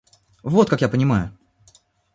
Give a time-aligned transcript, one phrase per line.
[0.41, 1.37] Вот как я понимаю.